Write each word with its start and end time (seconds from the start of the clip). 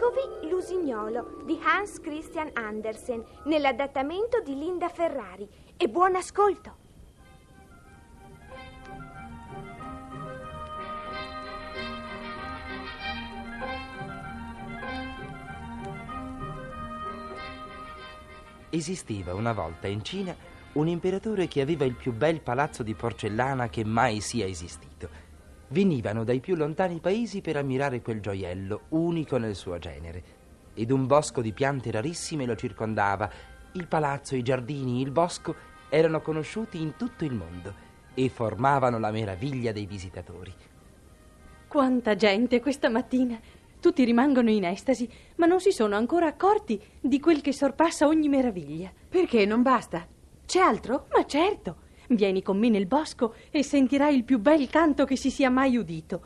Eccovi 0.00 0.48
L'usignolo 0.48 1.42
di 1.44 1.58
Hans 1.60 1.98
Christian 1.98 2.50
Andersen 2.52 3.20
nell'adattamento 3.46 4.40
di 4.44 4.56
Linda 4.56 4.88
Ferrari. 4.88 5.48
E 5.76 5.88
buon 5.88 6.14
ascolto! 6.14 6.76
Esisteva 18.70 19.34
una 19.34 19.52
volta 19.52 19.88
in 19.88 20.04
Cina 20.04 20.32
un 20.74 20.86
imperatore 20.86 21.48
che 21.48 21.60
aveva 21.60 21.84
il 21.84 21.96
più 21.96 22.12
bel 22.12 22.40
palazzo 22.40 22.84
di 22.84 22.94
porcellana 22.94 23.68
che 23.68 23.84
mai 23.84 24.20
sia 24.20 24.46
esistito. 24.46 25.27
Venivano 25.70 26.24
dai 26.24 26.40
più 26.40 26.56
lontani 26.56 26.98
paesi 26.98 27.42
per 27.42 27.56
ammirare 27.56 28.00
quel 28.00 28.20
gioiello, 28.20 28.84
unico 28.90 29.36
nel 29.36 29.54
suo 29.54 29.78
genere. 29.78 30.36
Ed 30.72 30.90
un 30.90 31.06
bosco 31.06 31.42
di 31.42 31.52
piante 31.52 31.90
rarissime 31.90 32.46
lo 32.46 32.56
circondava. 32.56 33.30
Il 33.72 33.86
palazzo, 33.86 34.34
i 34.34 34.42
giardini, 34.42 35.02
il 35.02 35.10
bosco 35.10 35.54
erano 35.90 36.22
conosciuti 36.22 36.80
in 36.80 36.96
tutto 36.96 37.24
il 37.24 37.34
mondo 37.34 37.74
e 38.14 38.30
formavano 38.30 38.98
la 38.98 39.10
meraviglia 39.10 39.72
dei 39.72 39.84
visitatori. 39.84 40.54
Quanta 41.66 42.16
gente 42.16 42.60
questa 42.60 42.88
mattina! 42.88 43.38
Tutti 43.80 44.04
rimangono 44.04 44.50
in 44.50 44.64
estasi, 44.64 45.08
ma 45.36 45.46
non 45.46 45.60
si 45.60 45.70
sono 45.70 45.96
ancora 45.96 46.26
accorti 46.26 46.82
di 47.00 47.20
quel 47.20 47.42
che 47.42 47.52
sorpassa 47.52 48.06
ogni 48.06 48.28
meraviglia. 48.28 48.90
Perché 49.08 49.44
non 49.44 49.62
basta? 49.62 50.06
C'è 50.46 50.58
altro? 50.60 51.08
Ma 51.12 51.26
certo! 51.26 51.86
Vieni 52.10 52.42
con 52.42 52.58
me 52.58 52.70
nel 52.70 52.86
bosco 52.86 53.34
e 53.50 53.62
sentirai 53.62 54.14
il 54.14 54.24
più 54.24 54.38
bel 54.38 54.68
canto 54.70 55.04
che 55.04 55.16
si 55.16 55.30
sia 55.30 55.50
mai 55.50 55.76
udito. 55.76 56.22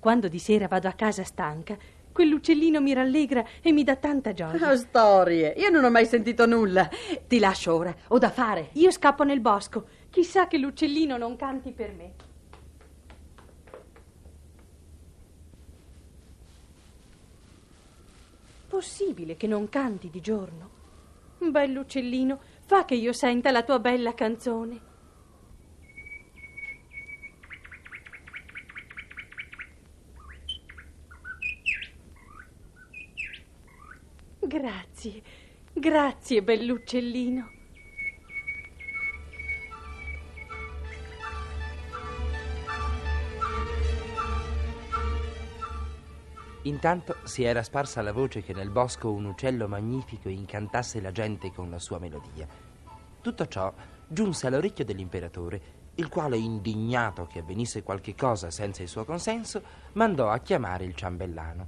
Quando 0.00 0.26
di 0.26 0.38
sera 0.38 0.68
vado 0.68 0.88
a 0.88 0.92
casa 0.92 1.22
stanca, 1.22 1.76
quell'uccellino 2.10 2.80
mi 2.80 2.94
rallegra 2.94 3.44
e 3.60 3.72
mi 3.72 3.84
dà 3.84 3.96
tanta 3.96 4.32
gioia. 4.32 4.70
Oh, 4.70 4.76
storie! 4.76 5.52
Io 5.58 5.68
non 5.68 5.84
ho 5.84 5.90
mai 5.90 6.06
sentito 6.06 6.46
nulla. 6.46 6.88
Ti 7.26 7.38
lascio 7.38 7.74
ora, 7.74 7.94
ho 8.08 8.18
da 8.18 8.30
fare. 8.30 8.70
Io 8.72 8.90
scappo 8.90 9.22
nel 9.22 9.40
bosco. 9.40 9.86
Chissà 10.08 10.48
che 10.48 10.56
l'uccellino 10.56 11.18
non 11.18 11.36
canti 11.36 11.72
per 11.72 11.92
me. 11.92 12.12
Possibile 18.66 19.36
che 19.36 19.46
non 19.46 19.68
canti 19.68 20.08
di 20.08 20.22
giorno? 20.22 20.70
Bell'uccellino, 21.38 22.40
fa 22.64 22.86
che 22.86 22.94
io 22.94 23.12
senta 23.12 23.50
la 23.50 23.62
tua 23.62 23.78
bella 23.78 24.14
canzone. 24.14 24.87
Grazie, 34.48 35.22
grazie, 35.74 36.42
bell'uccellino. 36.42 37.50
Intanto 46.62 47.16
si 47.24 47.42
era 47.42 47.62
sparsa 47.62 48.00
la 48.00 48.12
voce 48.12 48.40
che 48.40 48.54
nel 48.54 48.70
bosco 48.70 49.12
un 49.12 49.26
uccello 49.26 49.68
magnifico 49.68 50.30
incantasse 50.30 51.02
la 51.02 51.12
gente 51.12 51.52
con 51.52 51.68
la 51.68 51.78
sua 51.78 51.98
melodia. 51.98 52.48
Tutto 53.20 53.46
ciò 53.48 53.70
giunse 54.06 54.46
all'orecchio 54.46 54.86
dell'imperatore, 54.86 55.60
il 55.96 56.08
quale, 56.08 56.38
indignato 56.38 57.26
che 57.26 57.40
avvenisse 57.40 57.82
qualche 57.82 58.14
cosa 58.14 58.50
senza 58.50 58.80
il 58.80 58.88
suo 58.88 59.04
consenso, 59.04 59.62
mandò 59.92 60.30
a 60.30 60.38
chiamare 60.38 60.86
il 60.86 60.94
ciambellano. 60.94 61.66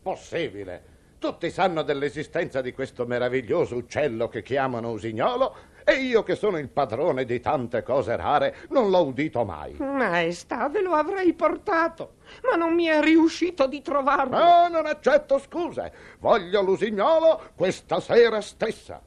Possibile! 0.00 0.93
Tutti 1.24 1.50
sanno 1.50 1.80
dell'esistenza 1.80 2.60
di 2.60 2.74
questo 2.74 3.06
meraviglioso 3.06 3.76
uccello 3.76 4.28
che 4.28 4.42
chiamano 4.42 4.90
usignolo 4.90 5.56
e 5.82 5.94
io 5.94 6.22
che 6.22 6.34
sono 6.34 6.58
il 6.58 6.68
padrone 6.68 7.24
di 7.24 7.40
tante 7.40 7.82
cose 7.82 8.14
rare 8.14 8.54
non 8.68 8.90
l'ho 8.90 9.06
udito 9.06 9.42
mai. 9.42 9.74
Maestà, 9.78 10.68
ve 10.68 10.82
lo 10.82 10.92
avrei 10.92 11.32
portato, 11.32 12.16
ma 12.42 12.56
non 12.56 12.74
mi 12.74 12.84
è 12.84 13.00
riuscito 13.00 13.66
di 13.66 13.80
trovarlo. 13.80 14.36
No, 14.36 14.68
non 14.68 14.84
accetto 14.84 15.38
scuse. 15.38 15.94
Voglio 16.18 16.60
l'usignolo 16.60 17.40
questa 17.54 18.00
sera 18.00 18.42
stessa. 18.42 19.00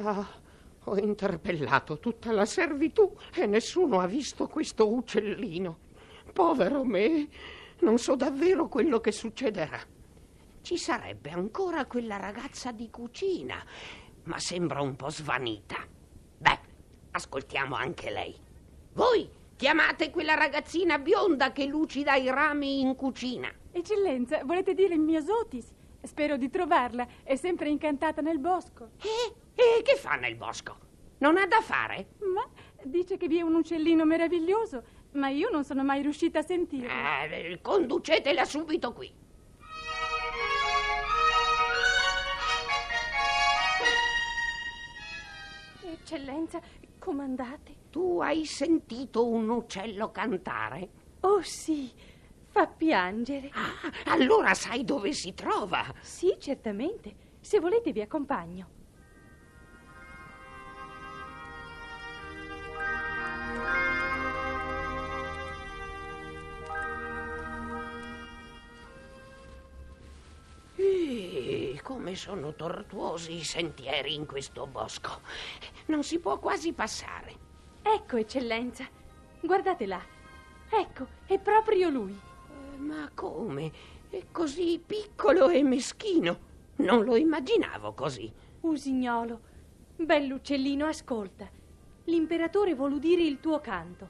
Ah, 0.00 0.24
ho 0.84 0.96
interpellato 0.96 1.98
tutta 1.98 2.30
la 2.30 2.44
servitù 2.44 3.12
e 3.34 3.46
nessuno 3.46 3.98
ha 3.98 4.06
visto 4.06 4.46
questo 4.46 4.88
uccellino. 4.88 5.78
Povero 6.32 6.84
me, 6.84 7.28
non 7.80 7.98
so 7.98 8.14
davvero 8.14 8.68
quello 8.68 9.00
che 9.00 9.10
succederà. 9.10 9.80
Ci 10.62 10.78
sarebbe 10.78 11.30
ancora 11.30 11.84
quella 11.86 12.16
ragazza 12.16 12.70
di 12.70 12.90
cucina, 12.90 13.60
ma 14.24 14.38
sembra 14.38 14.80
un 14.80 14.94
po' 14.94 15.10
svanita. 15.10 15.84
Beh, 16.38 16.58
ascoltiamo 17.10 17.74
anche 17.74 18.10
lei. 18.10 18.36
Voi 18.92 19.28
chiamate 19.56 20.10
quella 20.10 20.34
ragazzina 20.34 20.98
bionda 21.00 21.50
che 21.50 21.66
lucida 21.66 22.14
i 22.14 22.30
rami 22.30 22.80
in 22.80 22.94
cucina. 22.94 23.50
Eccellenza, 23.72 24.44
volete 24.44 24.74
dire 24.74 24.96
Miosotis? 24.96 25.74
Spero 26.02 26.36
di 26.36 26.48
trovarla. 26.50 27.04
È 27.24 27.34
sempre 27.34 27.68
incantata 27.68 28.20
nel 28.20 28.38
bosco. 28.38 28.90
Eh? 29.02 29.46
E 29.60 29.82
che 29.82 29.96
fa 29.96 30.14
nel 30.14 30.36
bosco? 30.36 30.78
Non 31.18 31.36
ha 31.36 31.44
da 31.48 31.60
fare? 31.60 32.10
Ma 32.32 32.48
dice 32.84 33.16
che 33.16 33.26
vi 33.26 33.38
è 33.38 33.42
un 33.42 33.56
uccellino 33.56 34.04
meraviglioso, 34.04 34.84
ma 35.14 35.30
io 35.30 35.50
non 35.50 35.64
sono 35.64 35.82
mai 35.82 36.00
riuscita 36.00 36.38
a 36.38 36.42
sentirlo. 36.42 36.88
Eh, 36.88 37.58
conducetela 37.60 38.44
subito 38.44 38.92
qui. 38.92 39.12
Eccellenza, 45.82 46.60
comandate. 47.00 47.74
Tu 47.90 48.20
hai 48.20 48.44
sentito 48.44 49.26
un 49.26 49.48
uccello 49.48 50.12
cantare? 50.12 50.88
Oh 51.22 51.42
sì, 51.42 51.92
fa 52.46 52.68
piangere. 52.68 53.50
Ah, 53.52 54.12
allora 54.12 54.54
sai 54.54 54.84
dove 54.84 55.12
si 55.12 55.34
trova? 55.34 55.84
Sì, 56.00 56.36
certamente. 56.38 57.26
Se 57.40 57.58
volete 57.58 57.90
vi 57.90 58.02
accompagno. 58.02 58.76
Come 72.08 72.14
sono 72.16 72.54
tortuosi 72.54 73.34
i 73.34 73.44
sentieri 73.44 74.14
in 74.14 74.24
questo 74.24 74.66
bosco. 74.66 75.20
Non 75.86 76.02
si 76.02 76.18
può 76.18 76.38
quasi 76.38 76.72
passare. 76.72 77.34
Ecco, 77.82 78.16
eccellenza. 78.16 78.88
Guardate 79.42 79.84
là. 79.84 80.00
Ecco, 80.70 81.06
è 81.26 81.38
proprio 81.38 81.90
lui. 81.90 82.18
Eh, 82.72 82.78
ma 82.78 83.10
come? 83.12 83.70
È 84.08 84.22
così 84.32 84.82
piccolo 84.84 85.50
e 85.50 85.62
meschino. 85.62 86.46
Non 86.76 87.04
lo 87.04 87.14
immaginavo 87.14 87.92
così. 87.92 88.32
Usignolo, 88.60 89.40
bell'uccellino, 89.96 90.86
ascolta. 90.86 91.46
L'imperatore 92.04 92.74
vuole 92.74 92.94
udire 92.94 93.22
il 93.22 93.38
tuo 93.38 93.60
canto. 93.60 94.08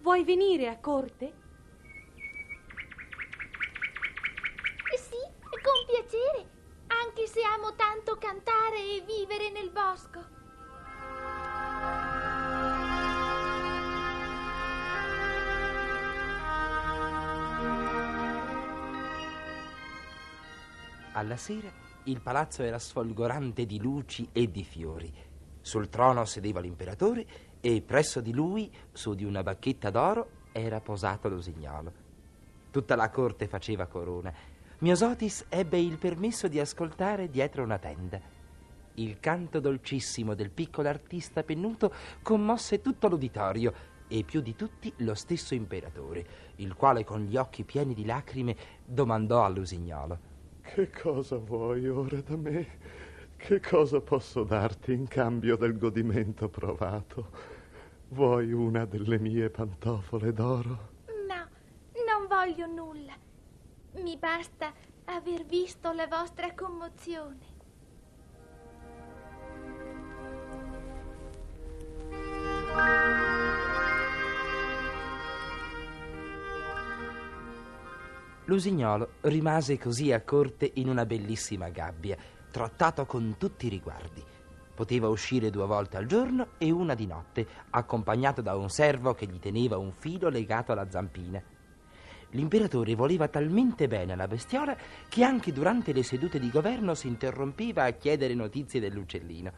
Vuoi 0.00 0.24
venire 0.24 0.66
a 0.68 0.78
corte? 0.78 1.32
Sì, 4.96 5.16
con 5.62 5.86
piacere, 5.86 6.57
anche 7.18 7.26
se 7.26 7.40
amo 7.42 7.74
tanto 7.74 8.16
cantare 8.16 8.78
e 8.78 9.04
vivere 9.04 9.50
nel 9.50 9.70
bosco. 9.70 10.36
Alla 21.12 21.36
sera 21.36 21.68
il 22.04 22.20
palazzo 22.20 22.62
era 22.62 22.78
sfolgorante 22.78 23.66
di 23.66 23.80
luci 23.80 24.28
e 24.32 24.48
di 24.48 24.62
fiori. 24.62 25.12
Sul 25.60 25.88
trono 25.88 26.24
sedeva 26.24 26.60
l'imperatore 26.60 27.26
e 27.60 27.82
presso 27.82 28.20
di 28.20 28.32
lui, 28.32 28.72
su 28.92 29.14
di 29.14 29.24
una 29.24 29.42
bacchetta 29.42 29.90
d'oro, 29.90 30.30
era 30.52 30.80
posato 30.80 31.28
l'usignolo. 31.28 31.92
Tutta 32.70 32.94
la 32.94 33.10
corte 33.10 33.48
faceva 33.48 33.86
corona. 33.86 34.32
Miosotis 34.80 35.46
ebbe 35.48 35.80
il 35.80 35.98
permesso 35.98 36.46
di 36.46 36.60
ascoltare 36.60 37.28
dietro 37.28 37.64
una 37.64 37.78
tenda. 37.78 38.20
Il 38.94 39.18
canto 39.18 39.58
dolcissimo 39.58 40.34
del 40.34 40.50
piccolo 40.50 40.88
artista 40.88 41.42
pennuto 41.42 41.92
commosse 42.22 42.80
tutto 42.80 43.08
l'uditorio 43.08 43.72
e 44.06 44.22
più 44.22 44.40
di 44.40 44.54
tutti 44.54 44.92
lo 44.98 45.14
stesso 45.14 45.56
imperatore, 45.56 46.24
il 46.56 46.74
quale 46.74 47.02
con 47.02 47.22
gli 47.22 47.36
occhi 47.36 47.64
pieni 47.64 47.92
di 47.92 48.04
lacrime 48.04 48.56
domandò 48.84 49.44
all'usignolo. 49.44 50.18
Che 50.62 50.90
cosa 50.90 51.38
vuoi 51.38 51.88
ora 51.88 52.20
da 52.20 52.36
me? 52.36 52.78
Che 53.36 53.58
cosa 53.58 54.00
posso 54.00 54.44
darti 54.44 54.92
in 54.92 55.08
cambio 55.08 55.56
del 55.56 55.76
godimento 55.76 56.48
provato? 56.48 57.30
Vuoi 58.10 58.52
una 58.52 58.84
delle 58.84 59.18
mie 59.18 59.50
pantofole 59.50 60.32
d'oro? 60.32 60.90
No, 61.26 61.48
non 62.06 62.28
voglio 62.28 62.66
nulla. 62.66 63.26
Mi 63.92 64.16
basta 64.16 64.72
aver 65.06 65.44
visto 65.44 65.92
la 65.92 66.06
vostra 66.06 66.54
commozione. 66.54 67.56
Lusignolo 78.44 79.10
rimase 79.22 79.78
così 79.78 80.12
a 80.12 80.22
corte 80.22 80.70
in 80.74 80.88
una 80.88 81.04
bellissima 81.04 81.68
gabbia, 81.68 82.16
trattato 82.50 83.04
con 83.04 83.36
tutti 83.38 83.66
i 83.66 83.68
riguardi. 83.68 84.24
Poteva 84.74 85.08
uscire 85.08 85.50
due 85.50 85.66
volte 85.66 85.96
al 85.96 86.06
giorno 86.06 86.52
e 86.56 86.70
una 86.70 86.94
di 86.94 87.06
notte, 87.06 87.46
accompagnato 87.70 88.40
da 88.40 88.54
un 88.54 88.70
servo 88.70 89.12
che 89.12 89.26
gli 89.26 89.38
teneva 89.38 89.76
un 89.76 89.92
filo 89.92 90.28
legato 90.28 90.72
alla 90.72 90.88
zampina. 90.88 91.42
L'imperatore 92.32 92.94
voleva 92.94 93.28
talmente 93.28 93.88
bene 93.88 94.12
alla 94.12 94.26
bestiola 94.28 94.76
che 95.08 95.24
anche 95.24 95.52
durante 95.52 95.92
le 95.92 96.02
sedute 96.02 96.38
di 96.38 96.50
governo 96.50 96.94
si 96.94 97.06
interrompeva 97.06 97.84
a 97.84 97.90
chiedere 97.92 98.34
notizie 98.34 98.80
dell'uccellino. 98.80 99.52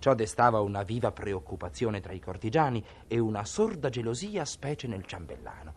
Ciò 0.00 0.14
destava 0.14 0.60
una 0.60 0.82
viva 0.82 1.12
preoccupazione 1.12 2.00
tra 2.00 2.12
i 2.12 2.18
cortigiani 2.18 2.84
e 3.06 3.18
una 3.18 3.44
sorda 3.44 3.90
gelosia, 3.90 4.44
specie 4.44 4.88
nel 4.88 5.04
ciambellano. 5.04 5.74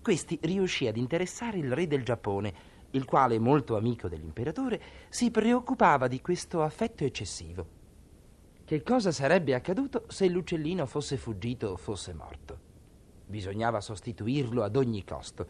Questi 0.00 0.38
riuscì 0.42 0.86
ad 0.86 0.96
interessare 0.96 1.58
il 1.58 1.72
re 1.72 1.86
del 1.86 2.04
Giappone, 2.04 2.54
il 2.90 3.04
quale, 3.04 3.38
molto 3.38 3.76
amico 3.76 4.06
dell'imperatore, 4.06 4.80
si 5.08 5.30
preoccupava 5.30 6.06
di 6.06 6.20
questo 6.20 6.62
affetto 6.62 7.04
eccessivo. 7.04 7.66
Che 8.64 8.82
cosa 8.82 9.10
sarebbe 9.10 9.54
accaduto 9.54 10.04
se 10.08 10.28
l'uccellino 10.28 10.86
fosse 10.86 11.16
fuggito 11.16 11.68
o 11.68 11.76
fosse 11.76 12.12
morto? 12.12 12.67
Bisognava 13.28 13.82
sostituirlo 13.82 14.62
ad 14.62 14.74
ogni 14.74 15.04
costo. 15.04 15.46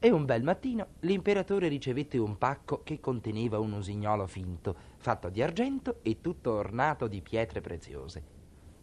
E 0.00 0.10
un 0.10 0.24
bel 0.24 0.42
mattino 0.42 0.94
l'imperatore 1.00 1.68
ricevette 1.68 2.18
un 2.18 2.38
pacco 2.38 2.82
che 2.82 2.98
conteneva 2.98 3.60
un 3.60 3.72
usignolo 3.72 4.26
finto, 4.26 4.74
fatto 4.96 5.28
di 5.28 5.40
argento 5.40 6.00
e 6.02 6.20
tutto 6.20 6.52
ornato 6.54 7.06
di 7.06 7.22
pietre 7.22 7.60
preziose. 7.60 8.20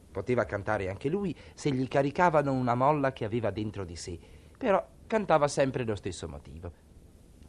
Poteva 0.10 0.46
cantare 0.46 0.90
anche 0.90 1.10
lui 1.10 1.36
se 1.56 1.72
gli 1.72 1.88
caricavano 1.90 2.54
una 2.54 2.74
molla 2.74 3.12
che 3.12 3.26
aveva 3.26 3.52
dentro 3.52 3.84
di 3.84 3.98
sé, 3.98 4.18
però 4.58 4.86
cantava 5.06 5.50
sempre 5.50 5.84
lo 5.84 5.96
stesso 5.96 6.30
motivo. 6.30 6.72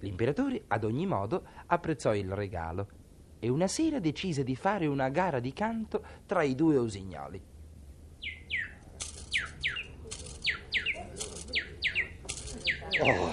L'imperatore, 0.01 0.65
ad 0.67 0.83
ogni 0.83 1.07
modo, 1.07 1.45
apprezzò 1.67 2.13
il 2.15 2.33
regalo 2.33 2.89
e 3.39 3.49
una 3.49 3.69
sera 3.69 4.01
decise 4.01 4.43
di 4.43 4.57
fare 4.57 4.87
una 4.87 5.11
gara 5.11 5.39
di 5.39 5.53
canto 5.53 6.03
tra 6.27 6.43
i 6.43 6.57
due 6.57 6.77
usignoli. 6.77 7.41
Oh, 13.01 13.31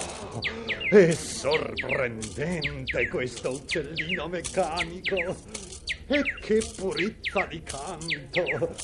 è 0.90 1.12
sorprendente 1.12 3.08
questo 3.08 3.54
uccellino 3.54 4.28
meccanico. 4.28 5.36
E 6.08 6.22
che 6.40 6.62
purezza 6.76 7.46
di 7.46 7.64
canto. 7.64 8.76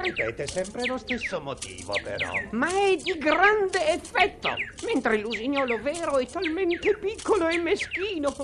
Ripete 0.00 0.46
sempre 0.46 0.86
lo 0.86 0.96
stesso 0.96 1.40
motivo, 1.40 1.92
però. 2.02 2.32
Ma 2.52 2.68
è 2.68 2.96
di 2.96 3.18
grande 3.18 3.92
effetto, 3.92 4.48
mentre 4.84 5.18
l'usignolo 5.18 5.80
vero 5.80 6.18
è 6.18 6.26
talmente 6.26 6.96
piccolo 6.96 7.48
e 7.48 7.58
meschino. 7.58 8.34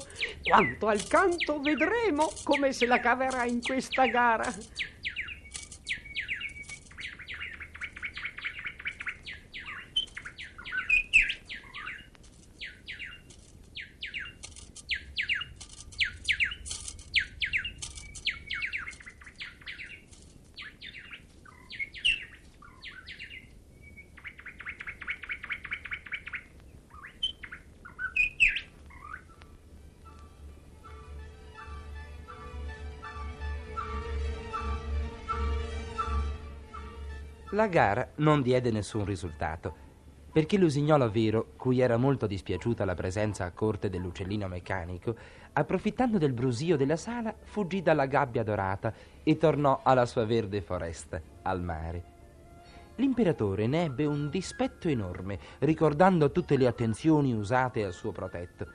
Quanto 0.43 0.87
al 0.87 1.07
canto 1.07 1.61
vedremo 1.61 2.31
come 2.43 2.73
se 2.73 2.85
la 2.85 3.01
caverà 3.01 3.47
in 3.47 3.63
questa 3.63 4.07
gara. 4.07 4.53
La 37.53 37.67
gara 37.67 38.09
non 38.17 38.43
diede 38.43 38.71
nessun 38.71 39.05
risultato, 39.05 39.75
perché 40.33 40.57
l'usignolo 40.57 41.11
vero, 41.11 41.55
cui 41.57 41.81
era 41.81 41.97
molto 41.97 42.29
dispiaciuta 42.29 42.85
la 42.85 42.95
presenza 42.95 43.45
a 43.45 43.51
corte 43.51 43.91
dell'uccellino 43.91 44.47
meccanico, 44.47 45.17
approfittando 45.55 46.17
del 46.17 46.33
brusio 46.33 46.77
della 46.77 46.95
sala, 46.95 47.35
fuggì 47.43 47.83
dalla 47.83 48.07
gabbia 48.07 48.45
dorata 48.45 48.95
e 49.25 49.37
tornò 49.37 49.81
alla 49.83 50.07
sua 50.07 50.25
verde 50.27 50.61
foresta, 50.61 51.21
al 51.43 51.61
mare. 51.61 52.05
L'imperatore 52.95 53.67
ne 53.67 53.83
ebbe 53.83 54.07
un 54.07 54.31
dispetto 54.31 54.87
enorme, 54.87 55.37
ricordando 55.59 56.31
tutte 56.31 56.57
le 56.57 56.69
attenzioni 56.69 57.35
usate 57.35 57.85
al 57.85 57.93
suo 57.93 58.13
protetto. 58.13 58.69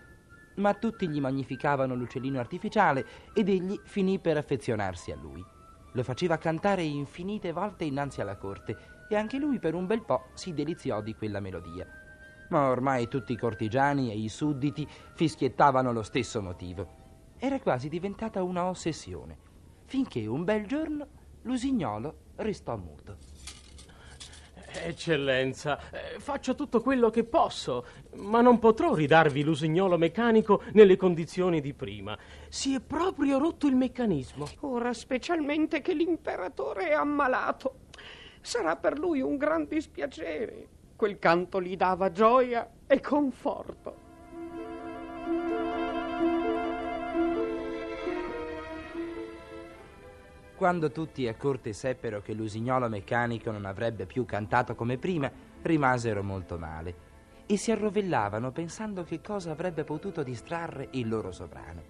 Ma 0.55 0.73
tutti 0.73 1.07
gli 1.07 1.21
magnificavano 1.21 1.95
l'uccellino 1.95 2.39
artificiale 2.39 3.05
ed 3.33 3.47
egli 3.47 3.79
finì 3.85 4.19
per 4.19 4.35
affezionarsi 4.35 5.11
a 5.11 5.15
lui. 5.15 5.54
Lo 5.95 6.03
faceva 6.03 6.37
cantare 6.37 6.83
infinite 6.83 7.53
volte 7.53 7.85
innanzi 7.85 8.19
alla 8.19 8.35
corte 8.35 8.77
e 9.07 9.15
anche 9.15 9.37
lui 9.37 9.59
per 9.59 9.73
un 9.73 9.85
bel 9.85 10.03
po' 10.03 10.27
si 10.33 10.53
deliziò 10.53 11.01
di 11.01 11.15
quella 11.15 11.39
melodia. 11.39 11.87
Ma 12.49 12.69
ormai 12.69 13.07
tutti 13.07 13.31
i 13.31 13.37
cortigiani 13.37 14.11
e 14.11 14.17
i 14.17 14.27
sudditi 14.27 14.85
fischiettavano 14.87 15.93
lo 15.93 16.03
stesso 16.03 16.41
motivo. 16.41 17.03
Era 17.37 17.61
quasi 17.61 17.87
diventata 17.87 18.43
una 18.43 18.65
ossessione, 18.65 19.37
finché 19.85 20.27
un 20.27 20.43
bel 20.43 20.67
giorno 20.67 21.07
l'usignolo 21.43 22.33
restò 22.35 22.75
muto. 22.75 23.17
Eccellenza, 24.83 25.79
eh, 25.91 26.19
faccio 26.19 26.55
tutto 26.55 26.81
quello 26.81 27.09
che 27.09 27.23
posso, 27.23 27.85
ma 28.15 28.41
non 28.41 28.59
potrò 28.59 28.93
ridarvi 28.93 29.43
l'usignolo 29.43 29.97
meccanico 29.97 30.63
nelle 30.73 30.95
condizioni 30.97 31.61
di 31.61 31.73
prima. 31.73 32.17
Si 32.49 32.75
è 32.75 32.79
proprio 32.79 33.37
rotto 33.37 33.67
il 33.67 33.75
meccanismo. 33.75 34.47
Ora, 34.61 34.93
specialmente 34.93 35.81
che 35.81 35.93
l'imperatore 35.93 36.89
è 36.89 36.93
ammalato, 36.93 37.79
sarà 38.41 38.75
per 38.75 38.99
lui 38.99 39.21
un 39.21 39.37
gran 39.37 39.67
dispiacere. 39.67 40.67
Quel 40.95 41.19
canto 41.19 41.61
gli 41.61 41.75
dava 41.75 42.11
gioia 42.11 42.69
e 42.87 42.99
conforto. 42.99 44.04
Quando 50.55 50.89
tutti 50.89 51.27
a 51.27 51.35
corte 51.35 51.73
seppero 51.73 52.21
che 52.21 52.33
l'usignolo 52.33 52.87
meccanico 52.87 53.51
non 53.51 53.65
avrebbe 53.65 54.05
più 54.05 54.23
cantato 54.23 54.73
come 54.73 54.97
prima, 54.97 55.29
rimasero 55.61 56.23
molto 56.23 56.57
male 56.57 57.13
e 57.45 57.57
si 57.57 57.71
arrovellavano 57.71 58.51
pensando 58.51 59.03
che 59.03 59.19
cosa 59.21 59.51
avrebbe 59.51 59.83
potuto 59.83 60.23
distrarre 60.23 60.87
il 60.91 61.09
loro 61.09 61.33
sovrano. 61.33 61.83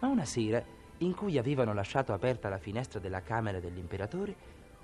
Ma 0.00 0.08
una 0.08 0.24
sera, 0.24 0.64
in 0.98 1.14
cui 1.14 1.36
avevano 1.36 1.74
lasciato 1.74 2.14
aperta 2.14 2.48
la 2.48 2.58
finestra 2.58 2.98
della 2.98 3.20
camera 3.20 3.60
dell'imperatore, 3.60 4.34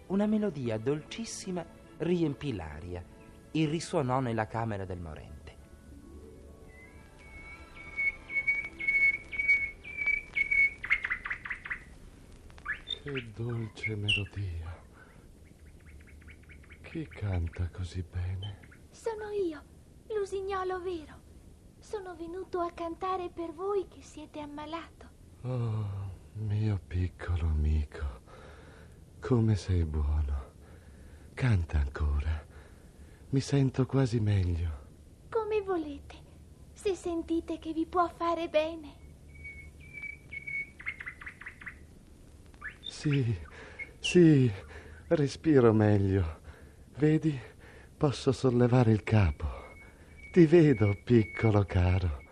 una 0.08 0.26
melodia 0.26 0.76
dolcissima 0.76 1.64
riempì 1.96 2.54
l'aria 2.54 3.02
e 3.50 3.66
risuonò 3.66 4.20
nella 4.20 4.46
camera 4.46 4.84
del 4.84 5.00
morente. 5.00 5.41
Che 13.02 13.32
dolce 13.35 13.97
melodia. 13.97 14.80
Chi 16.82 17.04
canta 17.09 17.68
così 17.71 18.00
bene? 18.09 18.61
Sono 18.90 19.28
io, 19.30 19.61
l'usignolo 20.16 20.80
vero. 20.80 21.21
Sono 21.80 22.14
venuto 22.14 22.61
a 22.61 22.71
cantare 22.71 23.28
per 23.28 23.52
voi 23.52 23.88
che 23.88 24.02
siete 24.02 24.38
ammalato. 24.38 25.09
Oh, 25.40 26.12
mio 26.35 26.80
piccolo 26.87 27.49
amico, 27.49 28.21
come 29.18 29.56
sei 29.56 29.85
buono. 29.85 30.52
Canta 31.35 31.80
ancora. 31.80 32.47
Mi 33.30 33.40
sento 33.40 33.85
quasi 33.85 34.21
meglio. 34.21 35.26
Come 35.28 35.61
volete, 35.62 36.14
se 36.73 36.94
sentite 36.94 37.59
che 37.59 37.73
vi 37.73 37.85
può 37.85 38.06
fare 38.06 38.49
bene. 38.49 39.01
Sì, 43.02 43.37
sì, 43.99 44.49
respiro 45.09 45.73
meglio. 45.73 46.38
Vedi, 46.99 47.37
posso 47.97 48.30
sollevare 48.30 48.92
il 48.92 49.02
capo. 49.02 49.49
Ti 50.30 50.47
vedo, 50.47 50.97
piccolo 51.02 51.64
caro. 51.64 52.23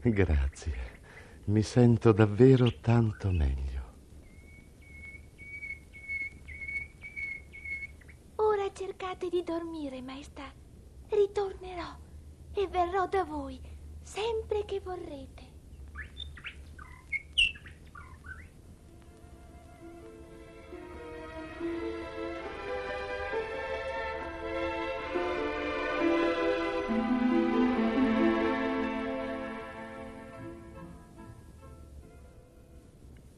Grazie. 0.00 1.00
Mi 1.48 1.60
sento 1.60 2.12
davvero 2.12 2.80
tanto 2.80 3.30
meglio. 3.30 3.84
Ora 8.36 8.72
cercate 8.72 9.28
di 9.28 9.42
dormire, 9.42 10.00
maestà. 10.00 10.50
Ritornerò 11.10 11.94
e 12.54 12.68
verrò 12.68 13.06
da 13.06 13.24
voi 13.24 13.60
sempre 14.02 14.64
che 14.64 14.80
vorrete. 14.80 15.49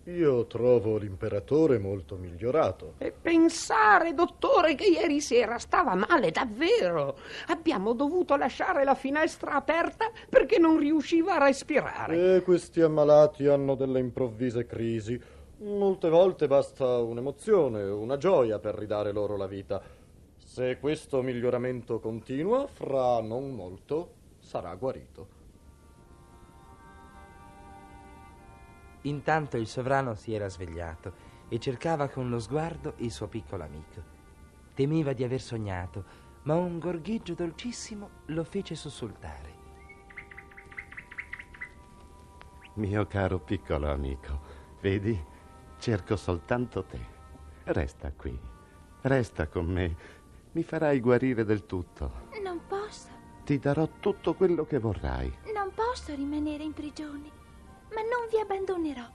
Io 0.06 0.46
trovo 0.46 0.96
l'imperatore 0.96 1.78
molto 1.78 2.16
migliorato. 2.16 2.94
E 2.98 3.12
pensare, 3.12 4.14
dottore, 4.14 4.74
che 4.74 4.86
ieri 4.86 5.20
sera 5.20 5.58
stava 5.58 5.94
male 5.94 6.32
davvero. 6.32 7.16
Abbiamo 7.46 7.92
dovuto 7.92 8.34
lasciare 8.34 8.82
la 8.82 8.96
finestra 8.96 9.52
aperta 9.52 10.10
perché 10.28 10.58
non 10.58 10.76
riusciva 10.78 11.36
a 11.36 11.44
respirare. 11.44 12.36
E 12.36 12.42
questi 12.42 12.80
ammalati 12.80 13.46
hanno 13.46 13.76
delle 13.76 14.00
improvvise 14.00 14.66
crisi. 14.66 15.20
Molte 15.58 16.08
volte 16.08 16.48
basta 16.48 16.98
un'emozione, 16.98 17.84
una 17.84 18.16
gioia 18.16 18.58
per 18.58 18.74
ridare 18.74 19.12
loro 19.12 19.36
la 19.36 19.46
vita. 19.46 19.80
Se 20.36 20.78
questo 20.80 21.22
miglioramento 21.22 22.00
continua, 22.00 22.66
fra 22.66 23.20
non 23.20 23.54
molto 23.54 24.14
sarà 24.40 24.74
guarito. 24.74 25.40
Intanto 29.02 29.56
il 29.56 29.66
sovrano 29.66 30.14
si 30.14 30.32
era 30.32 30.48
svegliato 30.48 31.30
e 31.48 31.58
cercava 31.58 32.08
con 32.08 32.28
lo 32.30 32.38
sguardo 32.38 32.94
il 32.98 33.10
suo 33.10 33.26
piccolo 33.28 33.64
amico. 33.64 34.02
Temeva 34.74 35.12
di 35.12 35.24
aver 35.24 35.40
sognato, 35.40 36.04
ma 36.42 36.54
un 36.54 36.78
gorgheggio 36.78 37.34
dolcissimo 37.34 38.08
lo 38.26 38.44
fece 38.44 38.74
sussultare. 38.74 39.60
Mio 42.74 43.06
caro 43.06 43.38
piccolo 43.38 43.90
amico, 43.90 44.40
vedi, 44.80 45.18
cerco 45.78 46.16
soltanto 46.16 46.84
te. 46.84 46.98
Resta 47.64 48.12
qui, 48.12 48.38
resta 49.02 49.46
con 49.48 49.66
me, 49.66 49.94
mi 50.52 50.62
farai 50.62 51.00
guarire 51.00 51.44
del 51.44 51.66
tutto. 51.66 52.28
Non 52.42 52.60
posso, 52.66 53.08
Ti 53.44 53.58
darò 53.58 53.86
tutto 54.00 54.34
quello 54.34 54.64
che 54.64 54.78
vorrai. 54.78 55.30
non 55.54 55.70
posso 55.74 56.14
rimanere 56.14 56.62
in 56.64 56.72
prigione. 56.72 57.40
Ma 57.94 58.00
non 58.00 58.28
vi 58.30 58.38
abbandonerò. 58.38 59.06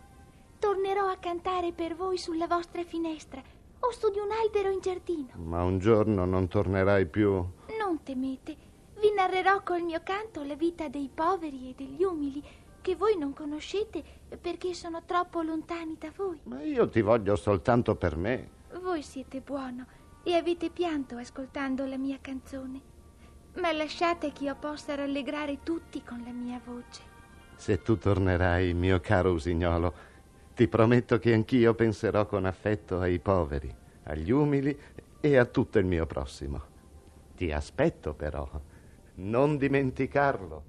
Tornerò 0.60 1.08
a 1.08 1.18
cantare 1.18 1.72
per 1.72 1.96
voi 1.96 2.18
sulla 2.18 2.48
vostra 2.48 2.84
finestra 2.84 3.42
o 3.80 3.92
su 3.92 4.10
di 4.12 4.20
un 4.20 4.32
albero 4.32 4.70
in 4.70 4.80
giardino. 4.80 5.30
Ma 5.36 5.64
un 5.64 5.80
giorno 5.80 6.26
non 6.26 6.48
tornerai 6.48 7.06
più. 7.06 7.32
Non 7.78 8.04
temete, 8.04 8.56
vi 9.00 9.12
narrerò 9.14 9.62
col 9.64 9.82
mio 9.82 10.02
canto 10.04 10.44
la 10.44 10.56
vita 10.56 10.88
dei 10.88 11.10
poveri 11.14 11.70
e 11.70 11.74
degli 11.76 12.04
umili 12.04 12.44
che 12.82 12.96
voi 12.96 13.18
non 13.18 13.34
conoscete 13.34 14.04
perché 14.40 14.74
sono 14.74 15.04
troppo 15.06 15.42
lontani 15.42 15.98
da 16.00 16.12
voi. 16.16 16.40
Ma 16.44 16.62
io 16.62 16.88
ti 16.90 17.02
voglio 17.02 17.36
soltanto 17.36 17.96
per 17.96 18.16
me. 18.16 18.50
Voi 18.82 19.02
siete 19.02 19.42
buono 19.42 19.86
e 20.24 20.36
avete 20.36 20.70
pianto 20.70 21.18
ascoltando 21.18 21.86
la 21.86 21.98
mia 21.98 22.18
canzone. 22.22 22.82
Ma 23.56 23.72
lasciate 23.72 24.32
che 24.32 24.46
io 24.46 24.56
possa 24.56 24.96
rallegrare 24.96 25.60
tutti 25.64 26.04
con 26.04 26.24
la 26.26 26.32
mia 26.32 26.62
voce. 26.64 27.17
Se 27.58 27.82
tu 27.82 27.98
tornerai, 27.98 28.74
mio 28.76 29.00
caro 29.00 29.32
usignolo, 29.32 29.94
ti 30.54 30.68
prometto 30.68 31.18
che 31.18 31.34
anch'io 31.34 31.74
penserò 31.74 32.28
con 32.28 32.46
affetto 32.46 33.00
ai 33.00 33.20
poveri, 33.20 33.74
agli 34.04 34.32
umili 34.32 34.78
e 35.20 35.38
a 35.38 35.46
tutto 35.46 35.80
il 35.80 35.86
mio 35.86 36.06
prossimo. 36.06 36.62
Ti 37.36 37.52
aspetto 37.52 38.14
però, 38.14 38.48
non 39.16 39.58
dimenticarlo. 39.58 40.64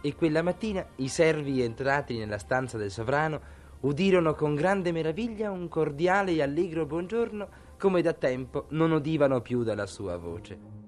E 0.00 0.14
quella 0.14 0.42
mattina 0.42 0.86
i 0.96 1.08
servi 1.08 1.60
entrati 1.60 2.16
nella 2.16 2.38
stanza 2.38 2.78
del 2.78 2.90
sovrano 2.90 3.40
udirono 3.80 4.34
con 4.34 4.54
grande 4.54 4.92
meraviglia 4.92 5.50
un 5.50 5.68
cordiale 5.68 6.32
e 6.32 6.42
allegro 6.42 6.86
buongiorno 6.86 7.48
come 7.78 8.00
da 8.00 8.12
tempo 8.12 8.66
non 8.70 8.92
udivano 8.92 9.40
più 9.40 9.64
dalla 9.64 9.86
sua 9.86 10.16
voce. 10.16 10.81